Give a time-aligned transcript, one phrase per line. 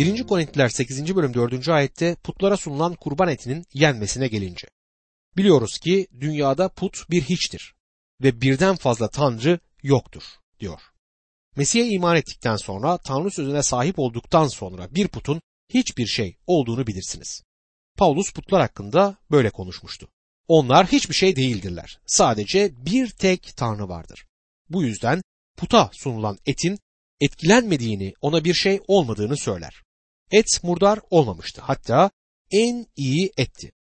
[0.00, 0.26] 1.
[0.26, 1.16] Korintiler 8.
[1.16, 1.68] bölüm 4.
[1.68, 4.68] ayette putlara sunulan kurban etinin yenmesine gelince.
[5.36, 7.74] Biliyoruz ki dünyada put bir hiçtir
[8.22, 10.22] ve birden fazla tanrı yoktur
[10.60, 10.80] diyor.
[11.56, 15.40] Mesih'e iman ettikten sonra Tanrı sözüne sahip olduktan sonra bir putun
[15.74, 17.42] hiçbir şey olduğunu bilirsiniz.
[17.96, 20.08] Paulus putlar hakkında böyle konuşmuştu.
[20.48, 22.00] Onlar hiçbir şey değildirler.
[22.06, 24.26] Sadece bir tek Tanrı vardır.
[24.68, 25.22] Bu yüzden
[25.56, 26.78] puta sunulan etin
[27.20, 29.82] etkilenmediğini, ona bir şey olmadığını söyler.
[30.30, 31.60] Et murdar olmamıştı.
[31.60, 32.10] Hatta
[32.50, 33.72] en iyi etti.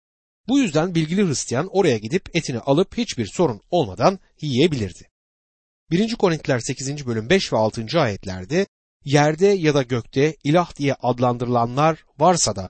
[0.47, 5.09] Bu yüzden bilgili Hristiyan oraya gidip etini alıp hiçbir sorun olmadan yiyebilirdi.
[5.91, 6.15] 1.
[6.15, 7.05] Korintiler 8.
[7.05, 7.99] bölüm 5 ve 6.
[7.99, 8.67] ayetlerde
[9.05, 12.69] yerde ya da gökte ilah diye adlandırılanlar varsa da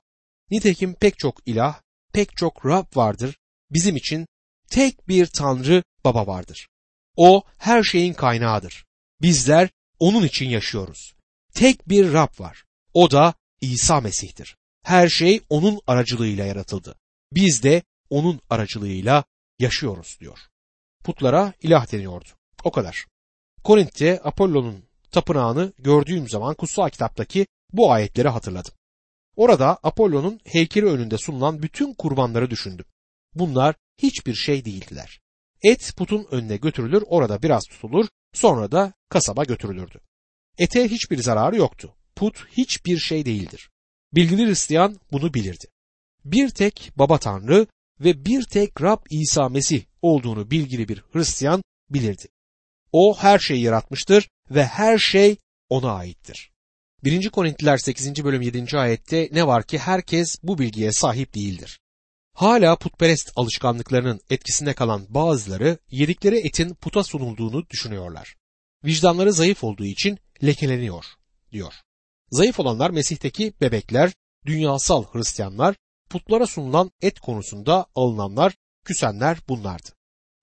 [0.50, 1.80] nitekim pek çok ilah,
[2.12, 3.36] pek çok Rab vardır.
[3.70, 4.26] Bizim için
[4.70, 6.68] tek bir Tanrı Baba vardır.
[7.16, 8.84] O her şeyin kaynağıdır.
[9.22, 11.14] Bizler onun için yaşıyoruz.
[11.54, 12.64] Tek bir Rab var.
[12.94, 14.56] O da İsa Mesih'tir.
[14.82, 16.94] Her şey onun aracılığıyla yaratıldı.
[17.32, 19.24] Biz de onun aracılığıyla
[19.58, 20.38] yaşıyoruz diyor.
[21.04, 22.28] Putlara ilah deniyordu.
[22.64, 23.06] O kadar.
[23.64, 28.72] Korint'te Apollo'nun tapınağını gördüğüm zaman kutsal kitaptaki bu ayetleri hatırladım.
[29.36, 32.84] Orada Apollo'nun heykeli önünde sunulan bütün kurbanları düşündüm.
[33.34, 35.20] Bunlar hiçbir şey değildiler.
[35.62, 40.00] Et putun önüne götürülür, orada biraz tutulur, sonra da kasaba götürülürdü.
[40.58, 41.94] Ete hiçbir zararı yoktu.
[42.20, 43.70] Put hiçbir şey değildir.
[44.14, 45.66] Bilgili Hristiyan bunu bilirdi.
[46.24, 47.66] Bir tek Baba Tanrı
[48.00, 52.28] ve bir tek Rab İsa Mesih olduğunu bilgili bir Hristiyan bilirdi.
[52.92, 55.36] O her şeyi yaratmıştır ve her şey
[55.68, 56.50] ona aittir.
[57.04, 57.30] 1.
[57.30, 58.24] Korintiler 8.
[58.24, 58.78] bölüm 7.
[58.78, 61.80] ayette ne var ki herkes bu bilgiye sahip değildir.
[62.34, 68.36] Hala putperest alışkanlıklarının etkisinde kalan bazıları yedikleri etin puta sunulduğunu düşünüyorlar.
[68.84, 71.04] Vicdanları zayıf olduğu için lekeleniyor,
[71.52, 71.74] diyor.
[72.30, 74.12] Zayıf olanlar Mesih'teki bebekler,
[74.46, 75.76] dünyasal Hristiyanlar,
[76.10, 79.88] putlara sunulan et konusunda alınanlar, küsenler bunlardı.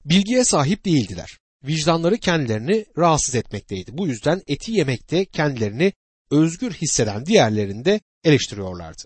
[0.05, 1.39] Bilgiye sahip değildiler.
[1.63, 3.97] Vicdanları kendilerini rahatsız etmekteydi.
[3.97, 5.93] Bu yüzden eti yemekte kendilerini
[6.31, 9.03] özgür hisseden diğerlerini eleştiriyorlardı.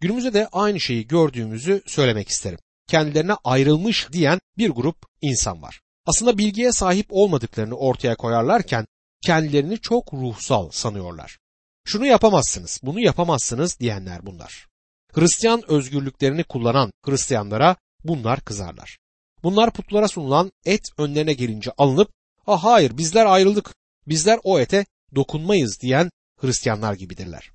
[0.00, 2.58] Günümüzde de aynı şeyi gördüğümüzü söylemek isterim.
[2.88, 5.80] Kendilerine ayrılmış diyen bir grup insan var.
[6.06, 8.86] Aslında bilgiye sahip olmadıklarını ortaya koyarlarken
[9.22, 11.38] kendilerini çok ruhsal sanıyorlar.
[11.84, 14.68] Şunu yapamazsınız, bunu yapamazsınız diyenler bunlar.
[15.12, 18.98] Hristiyan özgürlüklerini kullanan Hristiyanlara bunlar kızarlar.
[19.42, 22.10] Bunlar putlara sunulan et önlerine gelince alınıp
[22.46, 23.74] ah hayır bizler ayrıldık,
[24.06, 27.50] bizler o ete dokunmayız diyen Hristiyanlar gibidirler.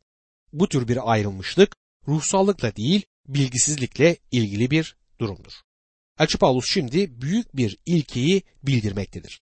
[0.53, 1.75] Bu tür bir ayrılmışlık
[2.07, 5.53] ruhsallıkla değil bilgisizlikle ilgili bir durumdur.
[6.19, 9.41] Elçi Paulus şimdi büyük bir ilkeyi bildirmektedir.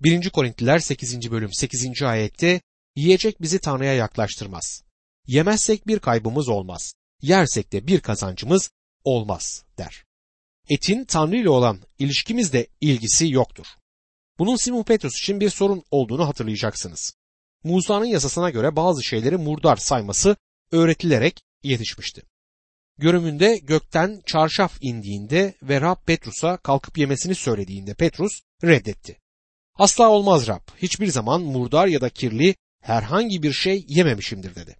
[0.00, 0.30] 1.
[0.30, 1.30] Korintliler 8.
[1.30, 2.02] bölüm 8.
[2.02, 2.60] ayette
[2.96, 4.82] yiyecek bizi Tanrı'ya yaklaştırmaz.
[5.26, 6.94] Yemezsek bir kaybımız olmaz.
[7.22, 8.70] Yersek de bir kazancımız
[9.04, 10.04] olmaz der.
[10.68, 13.66] Etin Tanrı ile olan ilişkimizde ilgisi yoktur.
[14.38, 17.14] Bunun Simon Petrus için bir sorun olduğunu hatırlayacaksınız.
[17.64, 20.36] Musa'nın yasasına göre bazı şeyleri murdar sayması
[20.72, 22.22] öğretilerek yetişmişti.
[22.98, 29.18] Görümünde gökten çarşaf indiğinde ve Rab Petrus'a kalkıp yemesini söylediğinde Petrus reddetti.
[29.74, 34.76] Asla olmaz Rab, hiçbir zaman murdar ya da kirli herhangi bir şey yememişimdir dedi.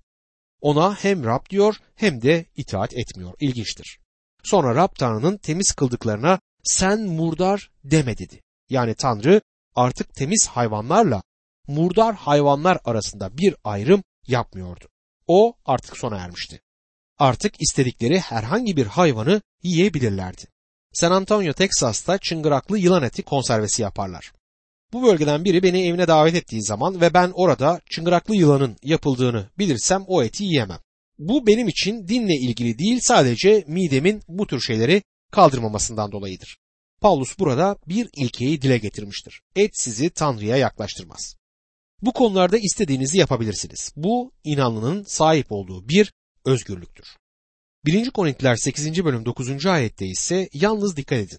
[0.60, 3.34] Ona hem Rab diyor hem de itaat etmiyor.
[3.40, 3.98] İlginçtir.
[4.42, 8.42] Sonra Rab Tanrı'nın temiz kıldıklarına sen murdar deme dedi.
[8.70, 9.40] Yani Tanrı
[9.74, 11.22] artık temiz hayvanlarla
[11.66, 14.88] murdar hayvanlar arasında bir ayrım yapmıyordu.
[15.26, 16.60] O artık sona ermişti.
[17.18, 20.42] Artık istedikleri herhangi bir hayvanı yiyebilirlerdi.
[20.92, 24.32] San Antonio, Texas'ta çıngıraklı yılan eti konservesi yaparlar.
[24.92, 30.04] Bu bölgeden biri beni evine davet ettiği zaman ve ben orada çıngıraklı yılanın yapıldığını bilirsem
[30.06, 30.80] o eti yiyemem.
[31.18, 36.58] Bu benim için dinle ilgili değil sadece midemin bu tür şeyleri kaldırmamasından dolayıdır.
[37.00, 39.40] Paulus burada bir ilkeyi dile getirmiştir.
[39.56, 41.36] Et sizi Tanrı'ya yaklaştırmaz.
[42.02, 43.92] Bu konularda istediğinizi yapabilirsiniz.
[43.96, 46.12] Bu inanlının sahip olduğu bir
[46.44, 47.06] özgürlüktür.
[47.86, 48.10] 1.
[48.10, 49.04] Korintiler 8.
[49.04, 49.66] bölüm 9.
[49.66, 51.38] ayette ise yalnız dikkat edin.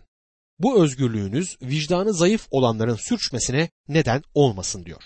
[0.59, 5.03] Bu özgürlüğünüz vicdanı zayıf olanların sürçmesine neden olmasın diyor.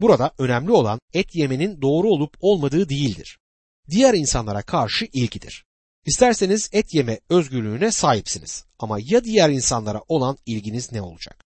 [0.00, 3.38] Burada önemli olan et yemenin doğru olup olmadığı değildir.
[3.90, 5.64] Diğer insanlara karşı ilgidir.
[6.06, 11.44] İsterseniz et yeme özgürlüğüne sahipsiniz ama ya diğer insanlara olan ilginiz ne olacak?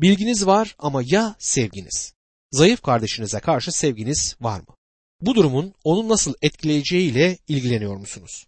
[0.00, 2.14] Bilginiz var ama ya sevginiz?
[2.52, 4.76] Zayıf kardeşinize karşı sevginiz var mı?
[5.20, 8.46] Bu durumun onu nasıl etkileyeceğiyle ilgileniyor musunuz?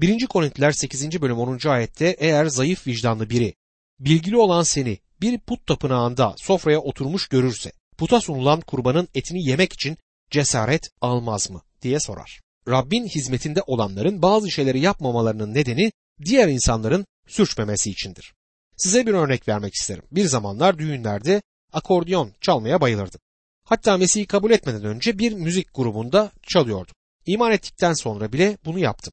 [0.00, 0.26] 1.
[0.26, 1.22] Korintiler 8.
[1.22, 1.68] bölüm 10.
[1.68, 3.54] ayette eğer zayıf vicdanlı biri
[4.00, 9.98] bilgili olan seni bir put tapınağında sofraya oturmuş görürse puta sunulan kurbanın etini yemek için
[10.30, 12.40] cesaret almaz mı diye sorar.
[12.68, 15.92] Rabbin hizmetinde olanların bazı şeyleri yapmamalarının nedeni
[16.24, 18.34] diğer insanların sürçmemesi içindir.
[18.76, 20.04] Size bir örnek vermek isterim.
[20.12, 21.42] Bir zamanlar düğünlerde
[21.72, 23.20] akordeon çalmaya bayılırdım.
[23.64, 26.94] Hatta Mesih'i kabul etmeden önce bir müzik grubunda çalıyordum.
[27.26, 29.12] İman ettikten sonra bile bunu yaptım.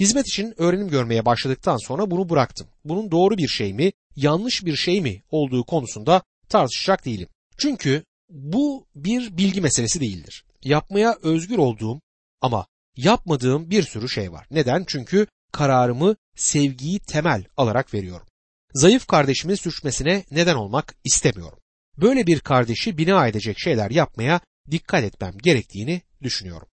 [0.00, 2.68] Hizmet için öğrenim görmeye başladıktan sonra bunu bıraktım.
[2.84, 7.28] Bunun doğru bir şey mi, yanlış bir şey mi olduğu konusunda tartışacak değilim.
[7.58, 10.44] Çünkü bu bir bilgi meselesi değildir.
[10.64, 12.00] Yapmaya özgür olduğum
[12.40, 12.66] ama
[12.96, 14.46] yapmadığım bir sürü şey var.
[14.50, 14.84] Neden?
[14.86, 18.26] Çünkü kararımı sevgiyi temel alarak veriyorum.
[18.74, 21.58] Zayıf kardeşimin sürçmesine neden olmak istemiyorum.
[21.96, 26.68] Böyle bir kardeşi bina edecek şeyler yapmaya dikkat etmem gerektiğini düşünüyorum.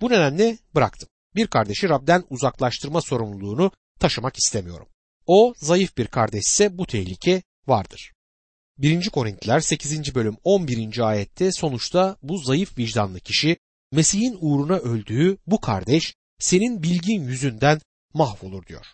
[0.00, 1.08] Bu nedenle bıraktım.
[1.36, 4.88] Bir kardeşi Rab'den uzaklaştırma sorumluluğunu taşımak istemiyorum.
[5.28, 8.12] O zayıf bir kardeş ise bu tehlike vardır.
[8.78, 9.10] 1.
[9.10, 10.14] Korintiler 8.
[10.14, 10.98] bölüm 11.
[11.08, 13.56] ayette sonuçta bu zayıf vicdanlı kişi
[13.92, 17.80] Mesih'in uğruna öldüğü bu kardeş senin bilgin yüzünden
[18.14, 18.86] mahvolur diyor.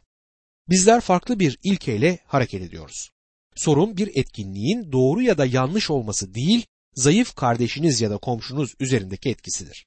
[0.69, 3.11] Bizler farklı bir ilkeyle hareket ediyoruz.
[3.57, 9.31] Sorun bir etkinliğin doğru ya da yanlış olması değil, zayıf kardeşiniz ya da komşunuz üzerindeki
[9.31, 9.87] etkisidir.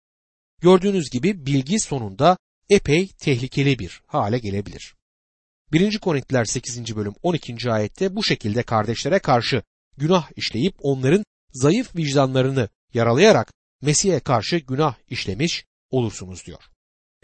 [0.61, 2.37] Gördüğünüz gibi bilgi sonunda
[2.69, 4.96] epey tehlikeli bir hale gelebilir.
[5.71, 5.99] 1.
[5.99, 6.95] Korintiler 8.
[6.95, 7.71] bölüm 12.
[7.71, 9.63] ayette bu şekilde kardeşlere karşı
[9.97, 16.63] günah işleyip onların zayıf vicdanlarını yaralayarak Mesih'e karşı günah işlemiş olursunuz diyor.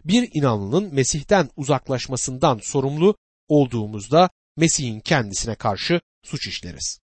[0.06, 3.16] Bir inanlının Mesih'ten uzaklaşmasından sorumlu
[3.48, 7.00] olduğumuzda Mesih'in kendisine karşı suç işleriz.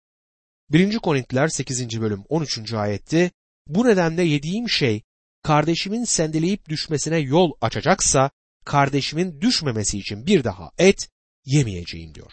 [0.70, 0.98] 1.
[0.98, 2.02] Korintiler 8.
[2.02, 2.74] bölüm 13.
[2.74, 3.32] ayette
[3.68, 5.02] bu nedenle yediğim şey
[5.44, 8.32] kardeşimin sendeleyip düşmesine yol açacaksa
[8.66, 11.10] kardeşimin düşmemesi için bir daha et
[11.46, 12.32] yemeyeceğim diyor.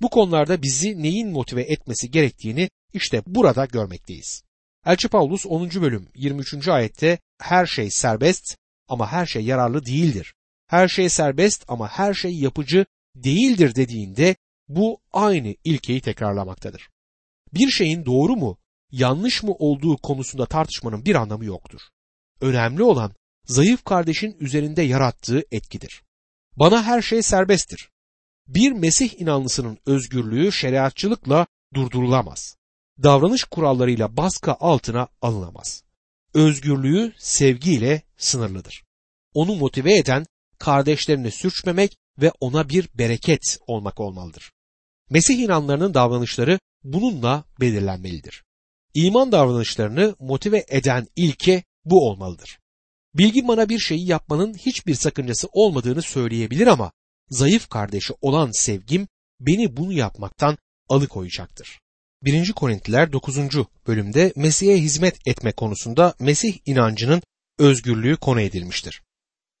[0.00, 4.42] Bu konularda bizi neyin motive etmesi gerektiğini işte burada görmekteyiz.
[4.86, 5.70] Elçi Paulus 10.
[5.70, 6.68] bölüm 23.
[6.68, 8.56] ayette her şey serbest
[8.88, 10.34] ama her şey yararlı değildir.
[10.66, 12.86] Her şey serbest ama her şey yapıcı
[13.16, 14.36] değildir dediğinde
[14.68, 16.90] bu aynı ilkeyi tekrarlamaktadır.
[17.54, 18.58] Bir şeyin doğru mu,
[18.90, 21.80] yanlış mı olduğu konusunda tartışmanın bir anlamı yoktur.
[22.40, 23.12] Önemli olan
[23.46, 26.02] zayıf kardeşin üzerinde yarattığı etkidir.
[26.56, 27.90] Bana her şey serbesttir.
[28.46, 32.56] Bir Mesih inanlısının özgürlüğü şeriatçılıkla durdurulamaz.
[33.02, 35.82] Davranış kurallarıyla baskı altına alınamaz.
[36.34, 38.84] Özgürlüğü sevgiyle sınırlıdır.
[39.34, 40.26] Onu motive eden
[40.58, 44.52] kardeşlerini sürçmemek ve ona bir bereket olmak olmalıdır.
[45.10, 48.44] Mesih inanlarının davranışları bununla belirlenmelidir.
[48.94, 52.58] İman davranışlarını motive eden ilke bu olmalıdır.
[53.14, 56.92] Bilgi bana bir şeyi yapmanın hiçbir sakıncası olmadığını söyleyebilir ama
[57.34, 59.08] zayıf kardeşi olan sevgim
[59.40, 60.58] beni bunu yapmaktan
[60.88, 61.80] alıkoyacaktır.
[62.22, 62.52] 1.
[62.52, 63.38] Korintliler 9.
[63.86, 67.22] bölümde Mesih'e hizmet etme konusunda Mesih inancının
[67.58, 69.02] özgürlüğü konu edilmiştir.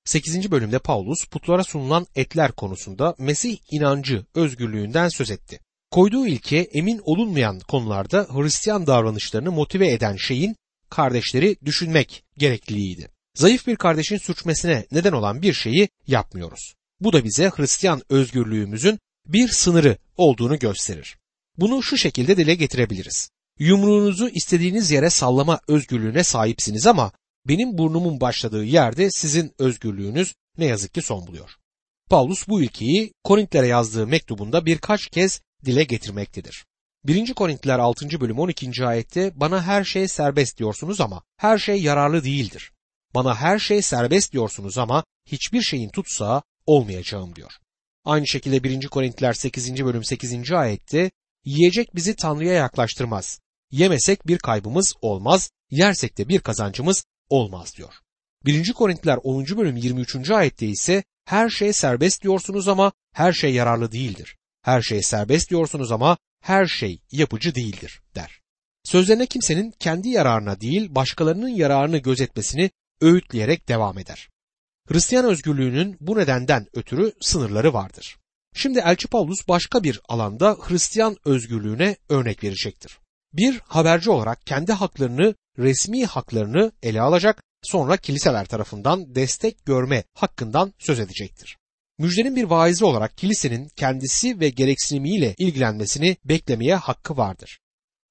[0.04, 0.50] 8.
[0.50, 5.60] bölümde Paulus putlara sunulan etler konusunda Mesih inancı özgürlüğünden söz etti.
[5.90, 10.56] Koyduğu ilke emin olunmayan konularda Hristiyan davranışlarını motive eden şeyin
[10.90, 13.08] kardeşleri düşünmek gerekliliğiydi.
[13.34, 16.74] Zayıf bir kardeşin sürçmesine neden olan bir şeyi yapmıyoruz.
[17.04, 21.16] Bu da bize Hristiyan özgürlüğümüzün bir sınırı olduğunu gösterir.
[21.58, 23.30] Bunu şu şekilde dile getirebiliriz.
[23.58, 27.12] Yumruğunuzu istediğiniz yere sallama özgürlüğüne sahipsiniz ama
[27.48, 31.50] benim burnumun başladığı yerde sizin özgürlüğünüz ne yazık ki son buluyor.
[32.10, 36.64] Paulus bu ilkeyi Korintlere yazdığı mektubunda birkaç kez dile getirmektedir.
[37.04, 37.34] 1.
[37.34, 38.20] Korintliler 6.
[38.20, 38.86] bölüm 12.
[38.86, 42.72] ayette bana her şey serbest diyorsunuz ama her şey yararlı değildir.
[43.14, 47.52] Bana her şey serbest diyorsunuz ama hiçbir şeyin tutsağı olmayacağım diyor.
[48.04, 48.86] Aynı şekilde 1.
[48.86, 49.84] Korintliler 8.
[49.84, 50.52] bölüm 8.
[50.52, 51.10] ayette
[51.44, 53.40] yiyecek bizi Tanrı'ya yaklaştırmaz.
[53.70, 57.94] Yemesek bir kaybımız olmaz, yersek de bir kazancımız olmaz diyor.
[58.46, 58.72] 1.
[58.72, 59.44] Korintliler 10.
[59.44, 60.30] bölüm 23.
[60.30, 64.36] ayette ise her şey serbest diyorsunuz ama her şey yararlı değildir.
[64.62, 68.40] Her şey serbest diyorsunuz ama her şey yapıcı değildir der.
[68.84, 74.28] Sözlerine kimsenin kendi yararına değil başkalarının yararını gözetmesini öğütleyerek devam eder.
[74.88, 78.16] Hristiyan özgürlüğünün bu nedenden ötürü sınırları vardır.
[78.54, 82.98] Şimdi Elçi Paulus başka bir alanda Hristiyan özgürlüğüne örnek verecektir.
[83.32, 90.72] Bir haberci olarak kendi haklarını, resmi haklarını ele alacak, sonra kiliseler tarafından destek görme hakkından
[90.78, 91.56] söz edecektir.
[91.98, 97.60] Müjdenin bir vaizi olarak kilisenin kendisi ve gereksinimiyle ilgilenmesini beklemeye hakkı vardır.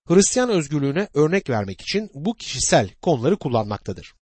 [0.07, 4.13] Hristiyan özgürlüğüne örnek vermek için bu kişisel konuları kullanmaktadır.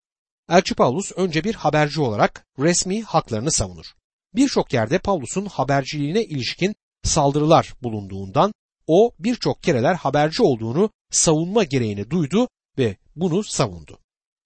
[0.50, 3.86] Elçi Paulus önce bir haberci olarak resmi haklarını savunur.
[4.34, 8.52] Birçok yerde Paulus'un haberciliğine ilişkin saldırılar bulunduğundan
[8.86, 13.98] o birçok kereler haberci olduğunu savunma gereğini duydu ve bunu savundu.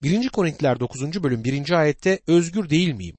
[0.02, 0.28] 1.
[0.28, 1.22] Korintiler 9.
[1.22, 1.70] bölüm 1.
[1.70, 3.16] ayette özgür değil miyim?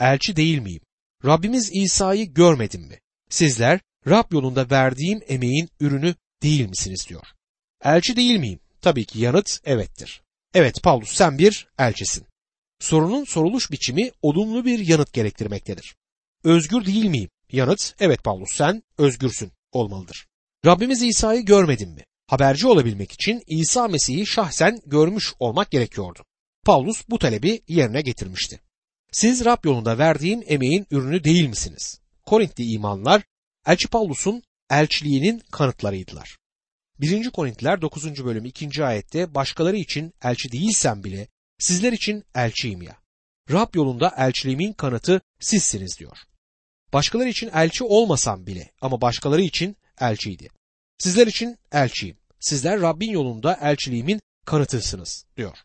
[0.00, 0.80] Elçi değil miyim?
[1.24, 2.98] Rabbimiz İsa'yı görmedim mi?
[3.30, 7.26] Sizler Rab yolunda verdiğim emeğin ürünü değil misiniz diyor.
[7.84, 8.60] Elçi değil miyim?
[8.80, 10.22] Tabii ki yanıt evettir.
[10.54, 12.27] Evet Paulus sen bir elçisin.
[12.80, 15.96] Sorunun soruluş biçimi olumlu bir yanıt gerektirmektedir.
[16.44, 17.30] Özgür değil miyim?
[17.52, 20.26] Yanıt evet Paulus sen özgürsün olmalıdır.
[20.66, 22.04] Rabbimiz İsa'yı görmedin mi?
[22.26, 26.24] Haberci olabilmek için İsa Mesih'i şahsen görmüş olmak gerekiyordu.
[26.64, 28.60] Paulus bu talebi yerine getirmişti.
[29.12, 32.00] Siz Rab yolunda verdiğim emeğin ürünü değil misiniz?
[32.26, 33.22] Korintli imanlar
[33.66, 36.38] Elçi Paulus'un elçiliğinin kanıtlarıydılar.
[37.00, 37.30] 1.
[37.30, 38.24] Korintliler 9.
[38.24, 38.84] bölüm 2.
[38.84, 42.96] ayette başkaları için elçi değilsem bile sizler için elçiyim ya.
[43.50, 46.18] Rab yolunda elçiliğimin kanıtı sizsiniz diyor.
[46.92, 50.48] Başkaları için elçi olmasam bile ama başkaları için elçiydi.
[50.98, 52.16] Sizler için elçiyim.
[52.40, 55.58] Sizler Rabbin yolunda elçiliğimin kanıtısınız diyor.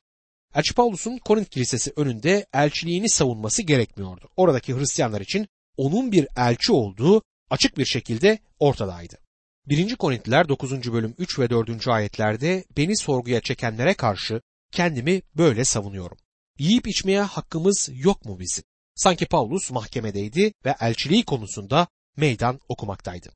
[0.56, 4.30] Elçi Paulus'un Korint Kilisesi önünde elçiliğini savunması gerekmiyordu.
[4.38, 5.48] Oradaki Hristiyanlar için
[5.78, 9.18] onun bir elçi olduğu açık bir şekilde ortadaydı.
[9.66, 9.96] 1.
[9.96, 10.94] Korintliler 9.
[10.94, 11.88] bölüm 3 ve 4.
[11.88, 14.42] ayetlerde beni sorguya çekenlere karşı
[14.74, 16.18] kendimi böyle savunuyorum.
[16.60, 18.64] Yiyip içmeye hakkımız yok mu bizim?
[18.96, 21.88] Sanki Paulus mahkemedeydi ve elçiliği konusunda
[22.18, 23.30] meydan okumaktaydı.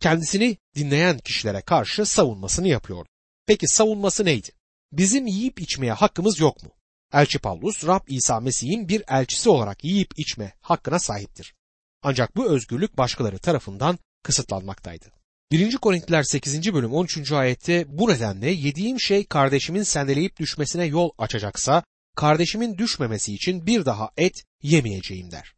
[0.00, 3.08] Kendisini dinleyen kişilere karşı savunmasını yapıyordu.
[3.46, 4.48] Peki savunması neydi?
[4.92, 6.70] Bizim yiyip içmeye hakkımız yok mu?
[7.12, 11.54] Elçi Paulus, Rab İsa Mesih'in bir elçisi olarak yiyip içme hakkına sahiptir.
[12.02, 15.06] Ancak bu özgürlük başkaları tarafından kısıtlanmaktaydı.
[15.54, 15.76] 1.
[15.76, 16.74] Korintiler 8.
[16.74, 17.32] bölüm 13.
[17.32, 21.84] ayette bu nedenle yediğim şey kardeşimin sendeleyip düşmesine yol açacaksa
[22.16, 25.54] kardeşimin düşmemesi için bir daha et yemeyeceğim der.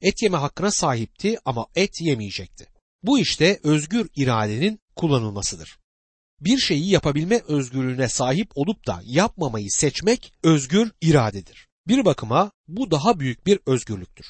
[0.00, 2.66] Et yeme hakkına sahipti ama et yemeyecekti.
[3.02, 5.78] Bu işte özgür iradenin kullanılmasıdır.
[6.40, 11.68] Bir şeyi yapabilme özgürlüğüne sahip olup da yapmamayı seçmek özgür iradedir.
[11.88, 14.26] Bir bakıma bu daha büyük bir özgürlüktür.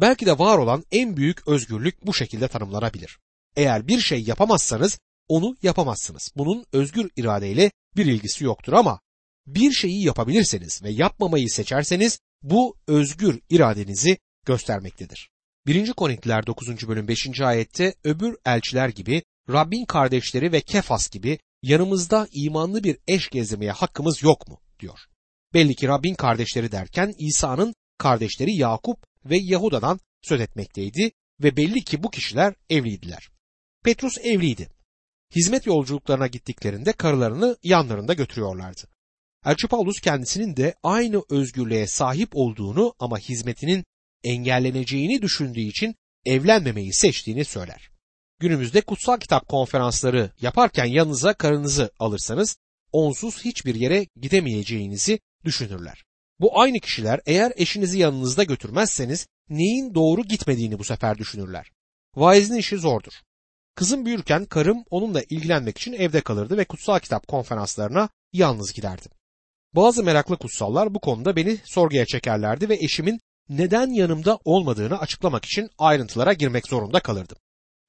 [0.00, 3.18] Belki de var olan en büyük özgürlük bu şekilde tanımlanabilir.
[3.56, 4.98] Eğer bir şey yapamazsanız
[5.28, 6.32] onu yapamazsınız.
[6.36, 9.00] Bunun özgür iradeyle bir ilgisi yoktur ama
[9.46, 15.30] bir şeyi yapabilirseniz ve yapmamayı seçerseniz bu özgür iradenizi göstermektedir.
[15.66, 15.92] 1.
[15.92, 16.88] Korintiler 9.
[16.88, 17.40] bölüm 5.
[17.40, 24.22] ayette öbür elçiler gibi Rabbin kardeşleri ve Kefas gibi yanımızda imanlı bir eş gezdirmeye hakkımız
[24.22, 24.98] yok mu diyor.
[25.54, 31.10] Belli ki Rabbin kardeşleri derken İsa'nın kardeşleri Yakup ve Yahuda'dan söz etmekteydi
[31.42, 33.28] ve belli ki bu kişiler evliydiler.
[33.86, 34.68] Petrus evliydi.
[35.36, 38.80] Hizmet yolculuklarına gittiklerinde karılarını yanlarında götürüyorlardı.
[39.44, 43.84] Elçi Paulus kendisinin de aynı özgürlüğe sahip olduğunu ama hizmetinin
[44.24, 47.90] engelleneceğini düşündüğü için evlenmemeyi seçtiğini söyler.
[48.40, 52.56] Günümüzde kutsal kitap konferansları yaparken yanınıza karınızı alırsanız
[52.92, 56.04] onsuz hiçbir yere gidemeyeceğinizi düşünürler.
[56.40, 61.72] Bu aynı kişiler eğer eşinizi yanınızda götürmezseniz neyin doğru gitmediğini bu sefer düşünürler.
[62.16, 63.12] Vaizin işi zordur.
[63.76, 69.10] Kızım büyürken karım onunla ilgilenmek için evde kalırdı ve kutsal kitap konferanslarına yalnız giderdim.
[69.74, 75.70] Bazı meraklı kutsallar bu konuda beni sorguya çekerlerdi ve eşimin neden yanımda olmadığını açıklamak için
[75.78, 77.36] ayrıntılara girmek zorunda kalırdım.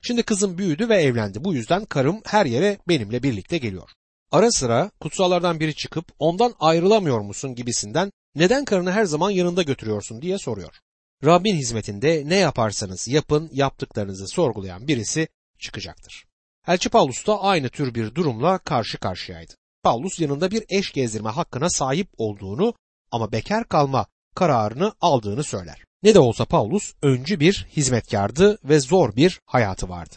[0.01, 1.43] Şimdi kızım büyüdü ve evlendi.
[1.43, 3.89] Bu yüzden karım her yere benimle birlikte geliyor.
[4.31, 10.21] Ara sıra kutsallardan biri çıkıp ondan ayrılamıyor musun gibisinden neden karını her zaman yanında götürüyorsun
[10.21, 10.79] diye soruyor.
[11.25, 15.27] Rabbin hizmetinde ne yaparsanız yapın yaptıklarınızı sorgulayan birisi
[15.59, 16.25] çıkacaktır.
[16.67, 19.53] Elçi Paulus da aynı tür bir durumla karşı karşıyaydı.
[19.83, 22.73] Paulus yanında bir eş gezdirme hakkına sahip olduğunu
[23.11, 25.83] ama bekar kalma kararını aldığını söyler.
[26.03, 30.15] Ne de olsa Paulus öncü bir hizmetkardı ve zor bir hayatı vardı.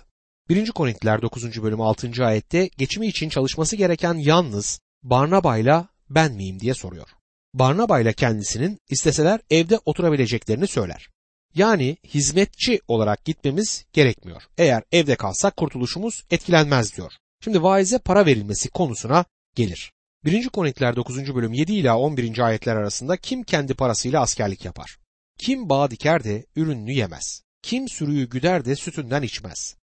[0.49, 0.71] 1.
[0.71, 1.63] Korintiler 9.
[1.63, 2.25] bölüm 6.
[2.25, 7.09] ayette geçimi için çalışması gereken yalnız Barnaba'yla ben miyim diye soruyor.
[7.55, 11.09] Barnaba'yla kendisinin isteseler evde oturabileceklerini söyler.
[11.55, 14.43] Yani hizmetçi olarak gitmemiz gerekmiyor.
[14.59, 17.13] Eğer evde kalsak kurtuluşumuz etkilenmez diyor.
[17.45, 19.93] Şimdi vaize para verilmesi konusuna gelir.
[20.25, 20.49] 1.
[20.49, 21.35] Korintiler 9.
[21.35, 22.39] bölüm 7 ila 11.
[22.39, 24.99] ayetler arasında kim kendi parasıyla askerlik yapar?
[25.39, 27.43] Kim bağ diker de ürününü yemez?
[27.63, 29.77] Kim sürüyü güder de sütünden içmez?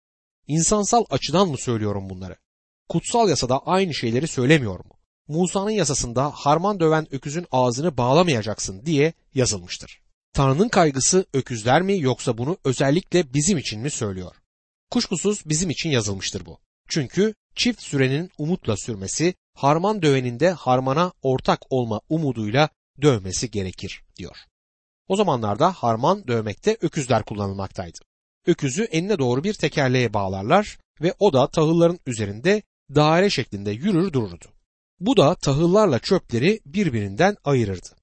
[0.47, 2.35] İnsansal açıdan mı söylüyorum bunları?
[2.89, 4.91] Kutsal yasada aynı şeyleri söylemiyor mu?
[5.27, 10.01] Musa'nın yasasında harman döven öküzün ağzını bağlamayacaksın diye yazılmıştır.
[10.37, 14.35] Tanrı'nın kaygısı öküzler mi yoksa bunu özellikle bizim için mi söylüyor?
[14.91, 16.59] Kuşkusuz bizim için yazılmıştır bu.
[16.87, 22.69] Çünkü çift sürenin umutla sürmesi, harman döveninde harmana ortak olma umuduyla
[23.01, 24.37] dövmesi gerekir diyor.
[25.07, 27.97] O zamanlarda harman dövmekte öküzler kullanılmaktaydı.
[28.47, 32.61] Öküzü enine doğru bir tekerleğe bağlarlar ve o da tahılların üzerinde
[32.95, 34.45] daire şeklinde yürür dururdu.
[34.99, 37.96] Bu da tahıllarla çöpleri birbirinden ayırırdı.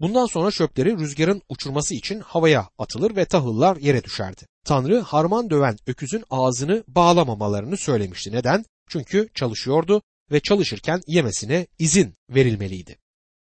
[0.00, 4.46] Bundan sonra çöpleri rüzgarın uçurması için havaya atılır ve tahıllar yere düşerdi.
[4.64, 8.32] Tanrı harman döven öküzün ağzını bağlamamalarını söylemişti.
[8.32, 8.64] Neden?
[8.88, 10.02] Çünkü çalışıyordu
[10.32, 12.98] ve çalışırken yemesine izin verilmeliydi.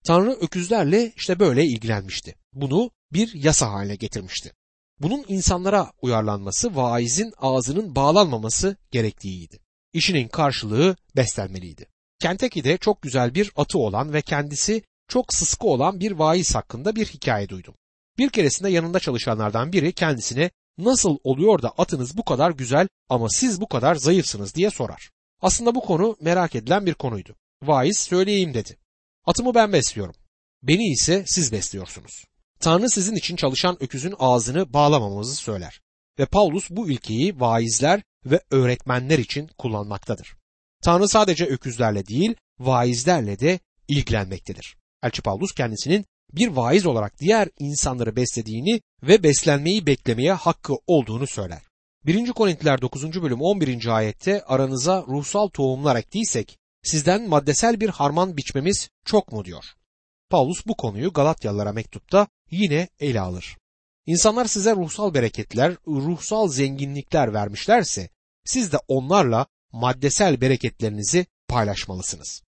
[0.06, 2.34] Tanrı öküzlerle işte böyle ilgilenmişti.
[2.52, 4.52] Bunu bir yasa haline getirmişti.
[5.00, 9.58] Bunun insanlara uyarlanması vaizin ağzının bağlanmaması gerektiğiydi.
[9.92, 11.86] İşinin karşılığı beslenmeliydi.
[12.20, 17.06] Kentucky'de çok güzel bir atı olan ve kendisi çok sıskı olan bir vaiz hakkında bir
[17.06, 17.74] hikaye duydum.
[18.18, 23.60] Bir keresinde yanında çalışanlardan biri kendisine nasıl oluyor da atınız bu kadar güzel ama siz
[23.60, 25.10] bu kadar zayıfsınız diye sorar.
[25.40, 27.36] Aslında bu konu merak edilen bir konuydu.
[27.62, 28.76] Vaiz söyleyeyim dedi.
[29.26, 30.14] Atımı ben besliyorum.
[30.62, 32.24] Beni ise siz besliyorsunuz.
[32.60, 35.80] Tanrı sizin için çalışan öküzün ağzını bağlamamızı söyler.
[36.18, 40.36] Ve Paulus bu ilkeyi vaizler ve öğretmenler için kullanmaktadır.
[40.82, 44.76] Tanrı sadece öküzlerle değil, vaizlerle de ilgilenmektedir.
[45.02, 51.62] Elçi Paulus kendisinin bir vaiz olarak diğer insanları beslediğini ve beslenmeyi beklemeye hakkı olduğunu söyler.
[52.06, 52.32] 1.
[52.32, 53.22] Korintiler 9.
[53.22, 53.86] bölüm 11.
[53.86, 59.64] ayette aranıza ruhsal tohumlar ektiysek sizden maddesel bir harman biçmemiz çok mu diyor.
[60.30, 63.56] Paulus bu konuyu Galatyalılara mektupta yine ele alır.
[64.06, 68.08] İnsanlar size ruhsal bereketler, ruhsal zenginlikler vermişlerse
[68.44, 72.42] siz de onlarla maddesel bereketlerinizi paylaşmalısınız.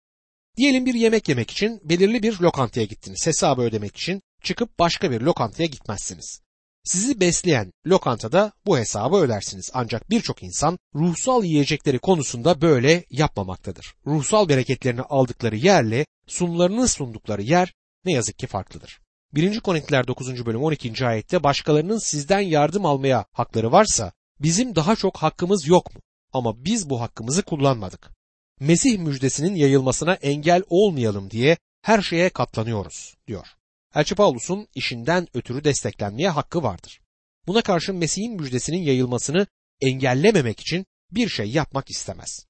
[0.58, 3.28] Diyelim bir yemek yemek için belirli bir lokantaya gittiniz.
[3.28, 6.42] Hesabı ödemek için çıkıp başka bir lokantaya gitmezsiniz.
[6.84, 9.72] Sizi besleyen lokantada bu hesabı ödersiniz.
[9.74, 13.96] Ancak birçok insan ruhsal yiyecekleri konusunda böyle yapmamaktadır.
[14.06, 17.74] Ruhsal bereketlerini aldıkları yerle sunumlarını sundukları yer
[18.06, 19.00] ne yazık ki farklıdır.
[19.34, 19.60] 1.
[19.60, 20.46] Korintiler 9.
[20.46, 21.08] bölüm 12.
[21.08, 26.02] ayette başkalarının sizden yardım almaya hakları varsa bizim daha çok hakkımız yok mu?
[26.34, 28.17] Ama biz bu hakkımızı kullanmadık.
[28.60, 33.48] Mesih müjdesinin yayılmasına engel olmayalım diye her şeye katlanıyoruz diyor.
[33.96, 37.00] Elçi Paulus'un işinden ötürü desteklenmeye hakkı vardır.
[37.48, 39.48] Buna karşın Mesih'in müjdesinin yayılmasını
[39.82, 42.46] engellememek için bir şey yapmak istemez.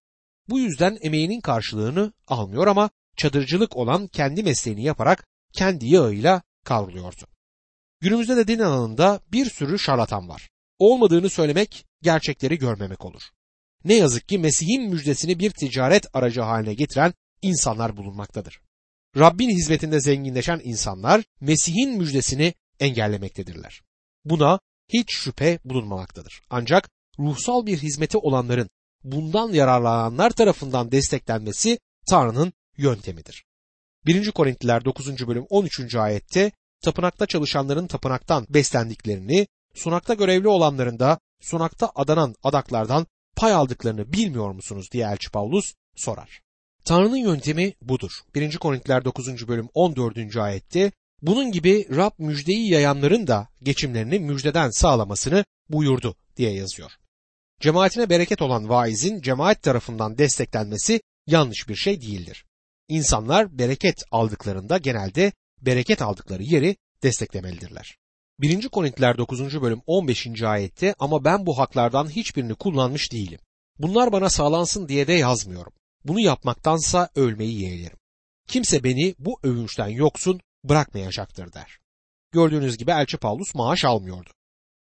[0.50, 7.28] Bu yüzden emeğinin karşılığını almıyor ama çadırcılık olan kendi mesleğini yaparak kendi yağıyla kavruluyordu.
[8.00, 10.50] Günümüzde de din alanında bir sürü şarlatan var.
[10.80, 13.22] Olmadığını söylemek gerçekleri görmemek olur.
[13.88, 18.62] Ne yazık ki Mesih'in müjdesini bir ticaret aracı haline getiren insanlar bulunmaktadır.
[19.18, 23.82] Rabbin hizmetinde zenginleşen insanlar Mesih'in müjdesini engellemektedirler.
[24.26, 24.60] Buna
[24.94, 26.42] hiç şüphe bulunmamaktadır.
[26.50, 28.70] Ancak ruhsal bir hizmeti olanların
[29.04, 33.46] bundan yararlananlar tarafından desteklenmesi Tanrı'nın yöntemidir.
[34.06, 34.32] 1.
[34.32, 35.28] Korintliler 9.
[35.28, 35.96] bölüm 13.
[35.96, 36.52] ayette
[36.84, 44.92] tapınakta çalışanların tapınaktan beslendiklerini, sunakta görevli olanların da sunakta adanan adaklardan pay aldıklarını bilmiyor musunuz
[44.92, 46.42] diye Elçi Paulus sorar.
[46.86, 48.12] Tanrı'nın yöntemi budur.
[48.36, 48.58] 1.
[48.58, 49.48] Korintiler 9.
[49.48, 50.38] bölüm 14.
[50.38, 56.92] ayette bunun gibi Rab müjdeyi yayanların da geçimlerini müjdeden sağlamasını buyurdu diye yazıyor.
[57.62, 62.46] Cemaatine bereket olan vaizin cemaat tarafından desteklenmesi yanlış bir şey değildir.
[62.88, 67.98] İnsanlar bereket aldıklarında genelde bereket aldıkları yeri desteklemelidirler.
[68.40, 68.70] 1.
[68.70, 69.62] Korintiler 9.
[69.62, 70.44] bölüm 15.
[70.44, 73.40] ayette ama ben bu haklardan hiçbirini kullanmış değilim.
[73.80, 75.74] Bunlar bana sağlansın diye de yazmıyorum.
[76.06, 77.98] Bunu yapmaktansa ölmeyi yeğlerim.
[78.48, 81.80] Kimse beni bu övünçten yoksun bırakmayacaktır der.
[82.32, 84.30] Gördüğünüz gibi Elçi Paulus maaş almıyordu.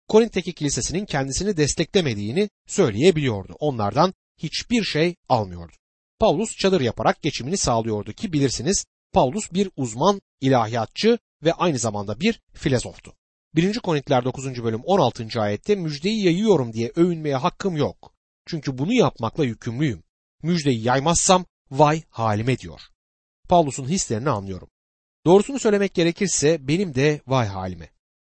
[0.08, 3.56] Korint'teki kilisesinin kendisini desteklemediğini söyleyebiliyordu.
[3.60, 5.72] Onlardan hiçbir şey almıyordu.
[6.18, 12.40] Paulus çadır yaparak geçimini sağlıyordu ki bilirsiniz Paulus bir uzman ilahiyatçı ve aynı zamanda bir
[12.54, 13.14] filozoftu.
[13.54, 13.78] 1.
[13.78, 14.64] Korintiler 9.
[14.64, 15.40] bölüm 16.
[15.40, 18.14] ayette müjdeyi yayıyorum diye övünmeye hakkım yok.
[18.46, 20.02] Çünkü bunu yapmakla yükümlüyüm.
[20.42, 22.80] Müjdeyi yaymazsam vay halime diyor.
[23.48, 24.68] Paulus'un hislerini anlıyorum.
[25.26, 27.90] Doğrusunu söylemek gerekirse benim de vay halime.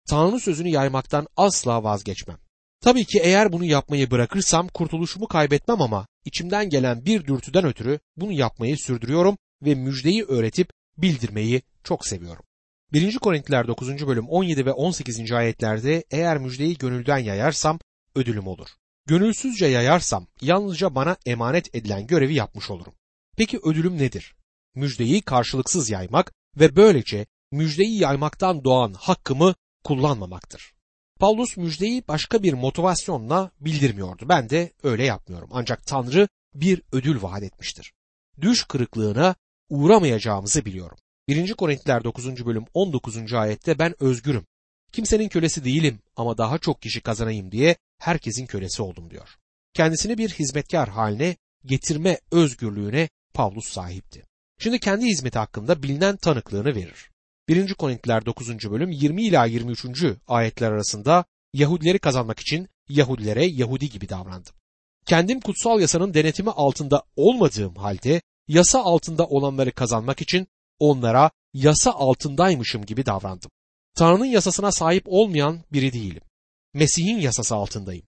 [0.09, 2.37] Tanrı sözünü yaymaktan asla vazgeçmem.
[2.81, 8.31] Tabii ki eğer bunu yapmayı bırakırsam kurtuluşumu kaybetmem ama içimden gelen bir dürtüden ötürü bunu
[8.31, 12.46] yapmayı sürdürüyorum ve müjdeyi öğretip bildirmeyi çok seviyorum.
[12.93, 13.17] 1.
[13.17, 14.07] Korintiler 9.
[14.07, 15.31] bölüm 17 ve 18.
[15.31, 17.79] ayetlerde eğer müjdeyi gönülden yayarsam
[18.15, 18.67] ödülüm olur.
[19.05, 22.93] Gönülsüzce yayarsam yalnızca bana emanet edilen görevi yapmış olurum.
[23.37, 24.35] Peki ödülüm nedir?
[24.75, 30.73] Müjdeyi karşılıksız yaymak ve böylece müjdeyi yaymaktan doğan hakkımı kullanmamaktır.
[31.19, 34.29] Paulus müjdeyi başka bir motivasyonla bildirmiyordu.
[34.29, 35.49] Ben de öyle yapmıyorum.
[35.51, 37.93] Ancak Tanrı bir ödül vaat etmiştir.
[38.41, 39.35] Düş kırıklığına
[39.69, 40.97] uğramayacağımızı biliyorum.
[41.27, 41.53] 1.
[41.53, 42.45] Korintiler 9.
[42.45, 43.33] bölüm 19.
[43.33, 44.45] ayette ben özgürüm.
[44.91, 49.29] Kimsenin kölesi değilim ama daha çok kişi kazanayım diye herkesin kölesi oldum diyor.
[49.73, 51.35] Kendisini bir hizmetkar haline
[51.65, 54.23] getirme özgürlüğüne Pavlus sahipti.
[54.59, 57.11] Şimdi kendi hizmeti hakkında bilinen tanıklığını verir.
[57.49, 57.73] 1.
[57.73, 58.71] Korintiler 9.
[58.71, 59.85] bölüm 20 ila 23.
[60.27, 64.53] ayetler arasında Yahudileri kazanmak için Yahudilere Yahudi gibi davrandım.
[65.05, 70.47] Kendim kutsal yasanın denetimi altında olmadığım halde yasa altında olanları kazanmak için
[70.79, 73.51] onlara yasa altındaymışım gibi davrandım.
[73.95, 76.21] Tanrı'nın yasasına sahip olmayan biri değilim.
[76.73, 78.05] Mesih'in yasası altındayım.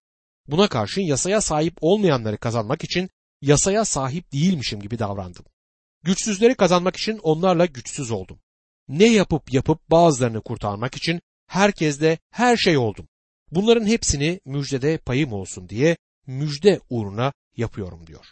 [0.47, 3.09] Buna karşın yasaya sahip olmayanları kazanmak için
[3.41, 5.45] yasaya sahip değilmişim gibi davrandım.
[6.03, 8.39] Güçsüzleri kazanmak için onlarla güçsüz oldum.
[8.87, 13.07] Ne yapıp yapıp bazılarını kurtarmak için herkeste her şey oldum.
[13.51, 18.25] Bunların hepsini müjdede payım olsun diye müjde uğruna yapıyorum diyor.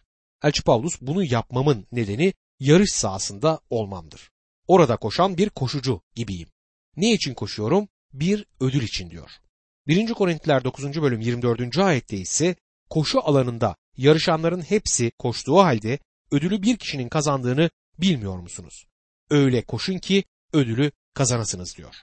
[0.43, 4.31] Elçi Pavlus bunu yapmamın nedeni yarış sahasında olmamdır.
[4.67, 6.49] Orada koşan bir koşucu gibiyim.
[6.95, 7.87] Ne için koşuyorum?
[8.13, 9.31] Bir ödül için diyor.
[9.87, 10.13] 1.
[10.13, 11.01] Korintiler 9.
[11.01, 11.77] bölüm 24.
[11.77, 12.55] ayette ise
[12.89, 15.99] koşu alanında yarışanların hepsi koştuğu halde
[16.31, 18.85] ödülü bir kişinin kazandığını bilmiyor musunuz?
[19.29, 21.95] Öyle koşun ki ödülü kazanasınız diyor.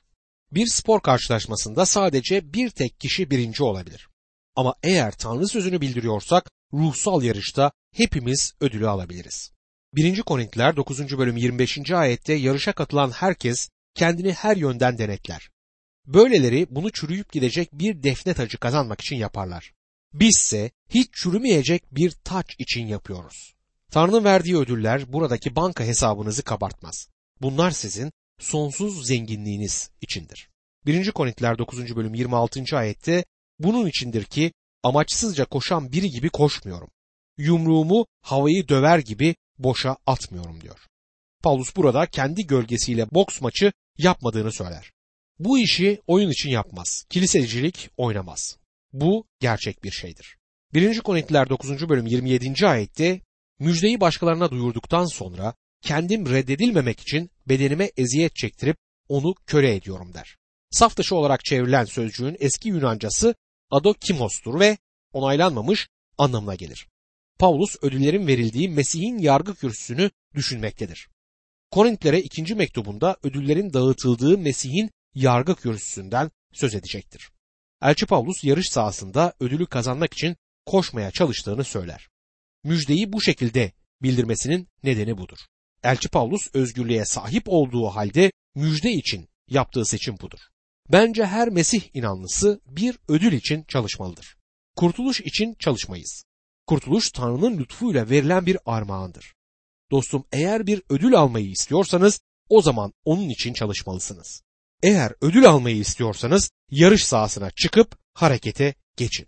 [0.52, 4.08] Bir spor karşılaşmasında sadece bir tek kişi birinci olabilir.
[4.56, 9.53] Ama eğer Tanrı sözünü bildiriyorsak ruhsal yarışta hepimiz ödülü alabiliriz.
[9.96, 10.22] 1.
[10.22, 11.18] Korintiler 9.
[11.18, 11.90] bölüm 25.
[11.90, 15.50] ayette yarışa katılan herkes kendini her yönden denetler.
[16.07, 19.72] Böyleleri bunu çürüyüp gidecek bir defne tacı kazanmak için yaparlar.
[20.12, 23.54] Bizse hiç çürümeyecek bir taç için yapıyoruz.
[23.90, 27.09] Tanrı'nın verdiği ödüller buradaki banka hesabınızı kabartmaz.
[27.40, 30.48] Bunlar sizin sonsuz zenginliğiniz içindir.
[30.87, 31.11] 1.
[31.11, 31.96] Korintiler 9.
[31.96, 32.64] bölüm 26.
[32.72, 33.24] ayette
[33.59, 34.52] bunun içindir ki
[34.83, 36.90] amaçsızca koşan biri gibi koşmuyorum.
[37.38, 40.78] Yumruğumu havayı döver gibi boşa atmıyorum diyor.
[41.42, 44.92] Paulus burada kendi gölgesiyle boks maçı yapmadığını söyler.
[45.38, 47.04] Bu işi oyun için yapmaz.
[47.10, 48.56] Kilisecilik oynamaz.
[48.92, 50.36] Bu gerçek bir şeydir.
[50.74, 51.00] 1.
[51.00, 51.88] Korintiler 9.
[51.88, 52.66] bölüm 27.
[52.66, 53.20] ayette
[53.58, 58.76] müjdeyi başkalarına duyurduktan sonra kendim reddedilmemek için bedenime eziyet çektirip
[59.08, 60.36] onu köle ediyorum der.
[60.70, 63.34] Saf dışı olarak çevrilen sözcüğün eski Yunancası
[63.70, 64.78] adokimostur ve
[65.12, 65.88] onaylanmamış
[66.18, 66.86] anlamına gelir.
[67.38, 71.08] Paulus ödüllerin verildiği Mesih'in yargı kürsüsünü düşünmektedir.
[71.70, 77.30] Korintlere ikinci mektubunda ödüllerin dağıtıldığı Mesih'in yargı kürsüsünden söz edecektir.
[77.82, 82.08] Elçi Paulus yarış sahasında ödülü kazanmak için koşmaya çalıştığını söyler.
[82.64, 85.38] Müjdeyi bu şekilde bildirmesinin nedeni budur.
[85.82, 90.38] Elçi Paulus özgürlüğe sahip olduğu halde müjde için yaptığı seçim budur.
[90.92, 94.36] Bence her Mesih inanlısı bir ödül için çalışmalıdır.
[94.76, 96.24] Kurtuluş için çalışmayız.
[96.66, 99.35] Kurtuluş Tanrı'nın lütfuyla verilen bir armağandır.
[99.90, 104.42] Dostum eğer bir ödül almayı istiyorsanız o zaman onun için çalışmalısınız.
[104.83, 109.27] Eğer ödül almayı istiyorsanız yarış sahasına çıkıp harekete geçin.